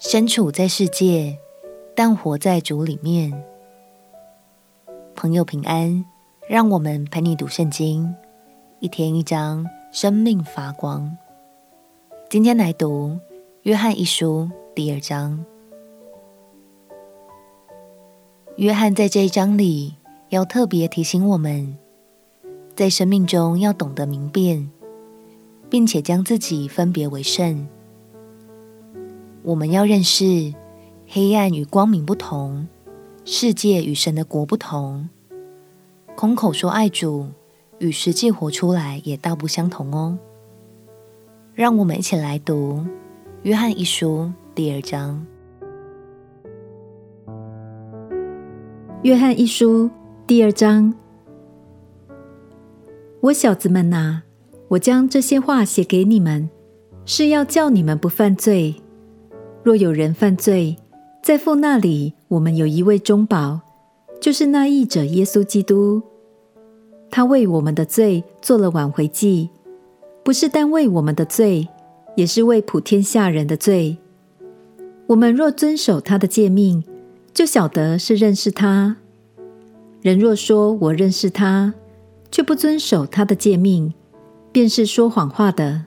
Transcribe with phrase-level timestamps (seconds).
[0.00, 1.36] 身处在世界，
[1.96, 3.32] 但活在主里面。
[5.16, 6.04] 朋友平安，
[6.48, 8.14] 让我们陪你读圣经，
[8.78, 11.18] 一天一章，生命发光。
[12.30, 13.18] 今天来读
[13.62, 15.44] 约翰一书第二章。
[18.54, 19.96] 约翰在这一章里
[20.28, 21.76] 要特别提醒我们，
[22.76, 24.70] 在生命中要懂得明辨，
[25.68, 27.66] 并且将自己分别为圣。
[29.48, 30.52] 我们要认识
[31.06, 32.68] 黑暗与光明不同，
[33.24, 35.08] 世界与神的国不同。
[36.14, 37.28] 空口说爱主，
[37.78, 40.18] 与实际活出来也大不相同哦。
[41.54, 42.84] 让我们一起来读
[43.40, 45.26] 《约翰一书》第二章。
[49.00, 49.86] 《约翰一书》
[50.26, 50.92] 第二章，
[53.22, 54.24] 我小子们哪，
[54.68, 56.50] 我将这些话写给你们，
[57.06, 58.74] 是要叫你们不犯罪。
[59.62, 60.76] 若有人犯罪，
[61.22, 63.60] 在父那里，我们有一位中保，
[64.20, 66.00] 就是那义者耶稣基督。
[67.10, 69.50] 他为我们的罪做了挽回祭，
[70.22, 71.68] 不是单为我们的罪，
[72.16, 73.98] 也是为普天下人的罪。
[75.08, 76.84] 我们若遵守他的诫命，
[77.32, 78.96] 就晓得是认识他。
[80.02, 81.74] 人若说我认识他，
[82.30, 83.92] 却不遵守他的诫命，
[84.52, 85.86] 便是说谎话的，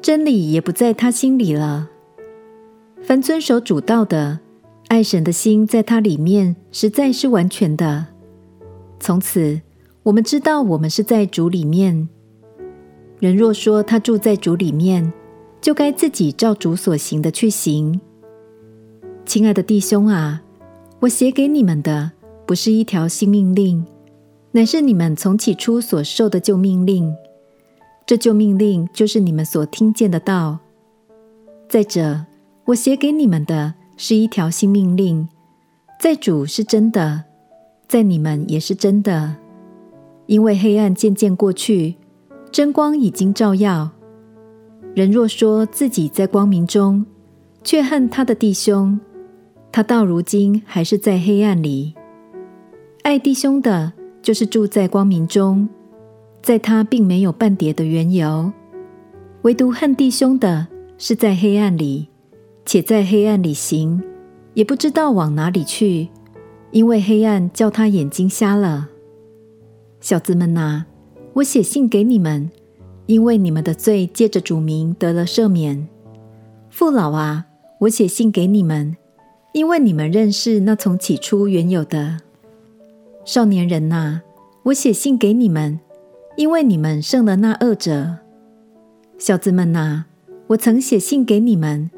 [0.00, 1.90] 真理也不在他心里了。
[3.06, 4.40] 凡遵守主道的，
[4.88, 8.06] 爱神的心在他里面实在是完全的。
[8.98, 9.60] 从此，
[10.04, 12.08] 我们知道我们是在主里面。
[13.20, 15.12] 人若说他住在主里面，
[15.60, 18.00] 就该自己照主所行的去行。
[19.26, 20.42] 亲爱的弟兄啊，
[21.00, 22.12] 我写给你们的
[22.46, 23.84] 不是一条新命令，
[24.52, 27.14] 乃是你们从起初所受的旧命令。
[28.06, 30.58] 这旧命令就是你们所听见的道。
[31.68, 32.24] 再者，
[32.66, 35.28] 我写给你们的是一条新命令，
[36.00, 37.24] 在主是真的，
[37.86, 39.36] 在你们也是真的。
[40.26, 41.96] 因为黑暗渐渐过去，
[42.50, 43.90] 真光已经照耀。
[44.94, 47.04] 人若说自己在光明中，
[47.62, 48.98] 却恨他的弟兄，
[49.70, 51.94] 他到如今还是在黑暗里。
[53.02, 53.92] 爱弟兄的，
[54.22, 55.68] 就是住在光明中，
[56.40, 58.50] 在他并没有半点的缘由；
[59.42, 62.08] 唯独恨弟兄的，是在黑暗里。
[62.66, 64.02] 且在黑暗里行，
[64.54, 66.08] 也不知道往哪里去，
[66.70, 68.88] 因为黑暗叫他眼睛瞎了。
[70.00, 70.84] 小子们哪，
[71.34, 72.50] 我写信给你们，
[73.06, 75.86] 因为你们的罪借着主名得了赦免。
[76.70, 77.46] 父老啊，
[77.80, 78.96] 我写信给你们，
[79.52, 82.18] 因为你们认识那从起初原有的。
[83.24, 84.20] 少年人哪，
[84.64, 85.78] 我写信给你们，
[86.36, 88.16] 因为你们胜了那恶者。
[89.16, 90.06] 小子们哪，
[90.48, 91.90] 我曾写信给你们。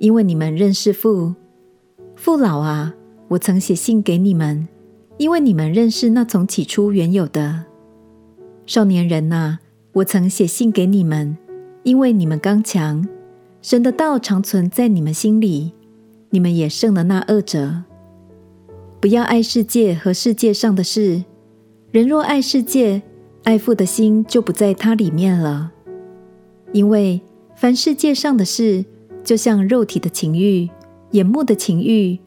[0.00, 1.34] 因为你们认识父，
[2.16, 2.94] 父老啊，
[3.28, 4.66] 我曾写信给你们，
[5.18, 7.66] 因为你们认识那从起初原有的。
[8.64, 9.58] 少年人呐，
[9.92, 11.36] 我曾写信给你们，
[11.82, 13.06] 因为你们刚强，
[13.60, 15.72] 神的道常存在你们心里，
[16.30, 17.82] 你们也胜了那恶者。
[19.02, 21.22] 不要爱世界和世界上的事，
[21.92, 23.02] 人若爱世界，
[23.44, 25.72] 爱父的心就不在他里面了。
[26.72, 27.20] 因为
[27.54, 28.86] 凡世界上的事，
[29.22, 30.68] 就像肉体的情欲、
[31.12, 32.18] 眼目的情欲，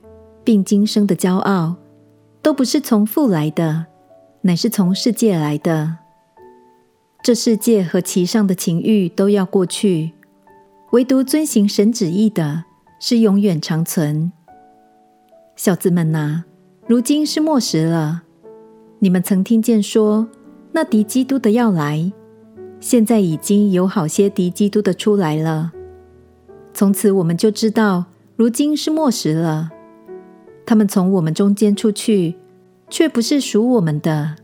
[0.43, 1.75] 并今生的骄傲，
[2.41, 3.85] 都不是从父来的，
[4.41, 5.97] 乃是从世界来的。
[7.23, 10.11] 这世界和其上的情欲都要过去，
[10.91, 12.65] 唯独遵行神旨意的，
[12.99, 14.31] 是永远长存。
[15.55, 16.43] 小子们哪，
[16.87, 18.23] 如今是末时了。
[18.99, 20.27] 你们曾听见说，
[20.73, 22.11] 那敌基督的要来，
[22.79, 25.71] 现在已经有好些敌基督的出来了。
[26.73, 29.69] 从此我们就知道，如今是末时了。
[30.65, 32.35] 他们从我们中间出去，
[32.89, 34.35] 却不是属我们的；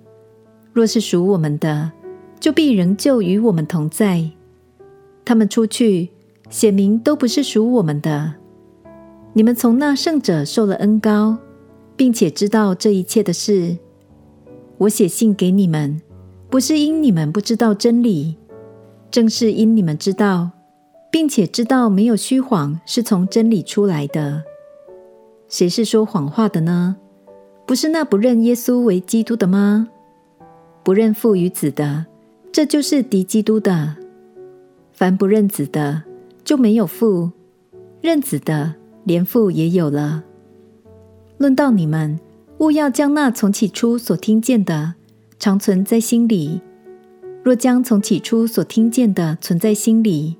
[0.71, 1.91] 若是属我们的，
[2.39, 4.29] 就必仍旧与我们同在。
[5.25, 6.09] 他们出去，
[6.49, 8.35] 显明都不是属我们的。
[9.33, 11.37] 你们从那圣者受了恩膏，
[11.95, 13.77] 并且知道这一切的事。
[14.77, 15.99] 我写信给你们，
[16.49, 18.37] 不是因你们不知道真理，
[19.09, 20.51] 正是因你们知道。
[21.11, 24.43] 并且知道没有虚谎是从真理出来的。
[25.47, 26.95] 谁是说谎话的呢？
[27.65, 29.89] 不是那不认耶稣为基督的吗？
[30.83, 32.05] 不认父与子的，
[32.51, 33.95] 这就是敌基督的。
[34.91, 36.03] 凡不认子的，
[36.43, 37.31] 就没有父；
[38.01, 40.23] 认子的，连父也有了。
[41.37, 42.19] 论到你们，
[42.57, 44.95] 务要将那从起初所听见的，
[45.37, 46.61] 常存在心里。
[47.43, 50.37] 若将从起初所听见的存在心里，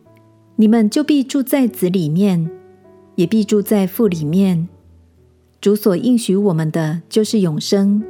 [0.60, 2.52] 你们就必住在子里面，
[3.16, 4.68] 也必住在父里面。
[5.62, 8.04] 主所应许我们的就是永生。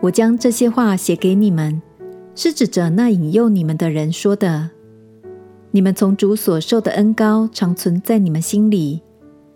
[0.00, 1.80] 我将这些话写给你们，
[2.34, 4.70] 是指着那引诱你们的人说的。
[5.70, 9.00] 你们从主所受的恩膏常存在你们心里，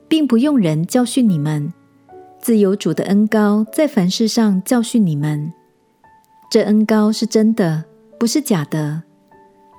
[0.06, 1.72] 并不用人教训你们，
[2.38, 5.52] 自有主的恩膏在凡事上教训你们。
[6.48, 7.86] 这恩膏是真的，
[8.20, 9.02] 不是假的。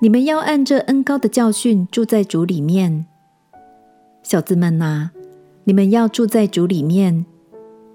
[0.03, 3.05] 你们要按这恩高的教训住在主里面。
[4.21, 5.11] 小子们呐、
[5.63, 7.25] 你们要住在主里面，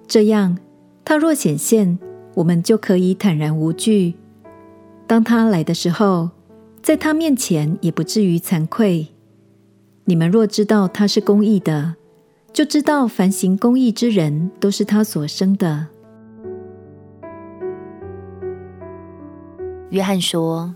[0.07, 0.57] 这样
[1.05, 1.99] 他若显现。
[2.37, 4.15] 我们就可以坦然无惧。
[5.07, 6.31] 当他来的时候，
[6.81, 9.09] 在他面前也不至于惭愧。
[10.05, 11.97] 你们若知道他是公义的，
[12.55, 15.89] 就知道凡行公义之人都是他所生的。
[19.91, 20.75] 约翰说：“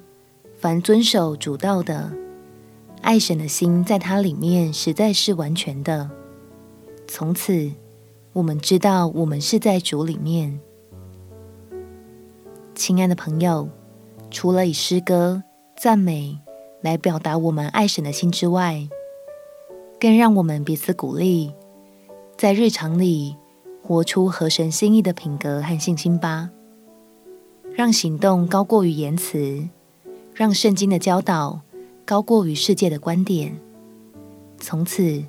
[0.63, 2.13] 凡遵守主道的，
[3.01, 6.09] 爱神的心在他里面实在是完全的。
[7.09, 7.73] 从此，
[8.33, 10.61] 我们知道我们是在主里面。”
[12.77, 13.69] 亲爱的朋友，
[14.31, 15.43] 除了以诗歌
[15.77, 16.39] 赞美
[16.81, 18.89] 来表达我们爱神的心之外，
[19.99, 21.53] 更让我们彼此鼓励，
[22.39, 23.37] 在日常里
[23.83, 26.51] 活出合神心意的品格和信心吧。
[27.75, 29.69] 让行动高过于言辞，
[30.35, 31.61] 让圣经的教导
[32.05, 33.59] 高过于世界的观点。
[34.59, 35.25] 从此，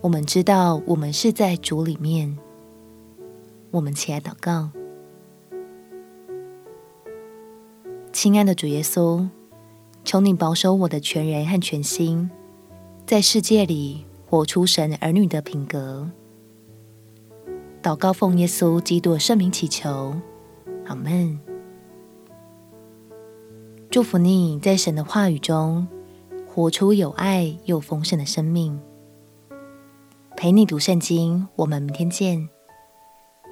[0.00, 2.36] 我们知道我们是在主里面。
[3.72, 4.70] 我们起来祷告。
[8.12, 9.28] 亲爱的主耶稣，
[10.04, 12.30] 求你保守我的全人和全心，
[13.06, 16.08] 在世界里活出神儿女的品格。
[17.82, 20.16] 祷告奉耶稣基督圣名祈求，
[20.86, 21.45] 阿门。
[23.90, 25.86] 祝福你在神的话语中
[26.46, 28.78] 活出有爱又丰盛的生命。
[30.36, 32.48] 陪你读圣经，我们明天见。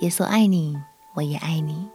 [0.01, 0.77] 耶稣爱你，
[1.15, 1.89] 我也爱你。